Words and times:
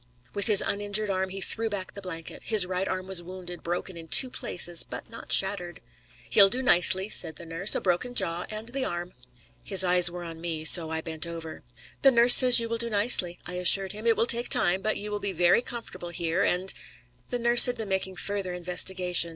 With 0.33 0.47
his 0.47 0.63
uninjured 0.65 1.11
arm 1.11 1.29
he 1.29 1.41
threw 1.41 1.69
back 1.69 1.93
the 1.93 2.01
blanket. 2.01 2.45
His 2.45 2.65
right 2.65 2.87
arm 2.87 3.05
was 3.05 3.21
wounded, 3.21 3.61
broken 3.61 3.95
in 3.95 4.07
two 4.07 4.31
places, 4.31 4.81
but 4.81 5.07
not 5.11 5.31
shattered. 5.31 5.79
"He'll 6.31 6.49
do 6.49 6.63
nicely," 6.63 7.07
said 7.07 7.35
the 7.35 7.45
nurse. 7.45 7.75
"A 7.75 7.81
broken 7.81 8.15
jaw 8.15 8.47
and 8.49 8.69
the 8.69 8.83
arm." 8.83 9.13
His 9.63 9.83
eyes 9.83 10.09
were 10.09 10.23
on 10.23 10.41
me, 10.41 10.63
so 10.63 10.89
I 10.89 11.01
bent 11.01 11.27
over. 11.27 11.61
"The 12.01 12.09
nurse 12.09 12.33
says 12.33 12.59
you 12.59 12.67
will 12.67 12.79
do 12.79 12.89
nicely," 12.89 13.37
I 13.45 13.53
assured 13.57 13.91
him. 13.93 14.07
"It 14.07 14.17
will 14.17 14.25
take 14.25 14.49
time, 14.49 14.81
but 14.81 14.97
you 14.97 15.11
will 15.11 15.19
be 15.19 15.33
very 15.33 15.61
comfortable 15.61 16.09
here, 16.09 16.41
and" 16.41 16.73
The 17.29 17.37
nurse 17.37 17.67
had 17.67 17.77
been 17.77 17.89
making 17.89 18.15
further 18.15 18.53
investigation. 18.53 19.29